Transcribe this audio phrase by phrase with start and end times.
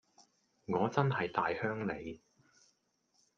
[0.65, 2.23] 我真係大鄉里